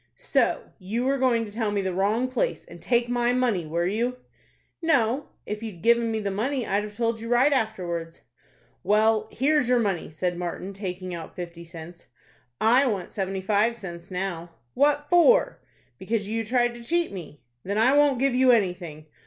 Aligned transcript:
"So 0.15 0.71
you 0.79 1.05
were 1.05 1.19
going 1.19 1.45
to 1.45 1.51
tell 1.51 1.69
me 1.69 1.79
the 1.81 1.93
wrong 1.93 2.27
place, 2.27 2.65
and 2.65 2.81
take 2.81 3.07
my 3.07 3.33
money, 3.33 3.67
were 3.67 3.85
you?" 3.85 4.17
"No; 4.81 5.29
if 5.45 5.61
you'd 5.61 5.83
given 5.83 6.11
me 6.11 6.19
the 6.19 6.31
money, 6.31 6.65
I'd 6.65 6.83
have 6.83 6.97
told 6.97 7.19
you 7.19 7.29
right 7.29 7.53
afterwards." 7.53 8.21
"Well, 8.81 9.29
here's 9.31 9.67
your 9.67 9.77
money," 9.77 10.09
said 10.09 10.39
Martin, 10.39 10.73
taking 10.73 11.13
out 11.13 11.35
fifty 11.35 11.63
cents. 11.63 12.07
"I 12.59 12.87
want 12.87 13.11
seventy 13.11 13.41
five 13.41 13.75
cents 13.77 14.09
now." 14.09 14.49
"What 14.73 15.05
for?" 15.07 15.61
"Because 15.99 16.27
you 16.27 16.43
tried 16.43 16.73
to 16.73 16.83
cheat 16.83 17.11
me." 17.11 17.43
"Then 17.63 17.77
I 17.77 17.95
won't 17.95 18.17
give 18.17 18.33
you 18.33 18.49
anything." 18.49 19.05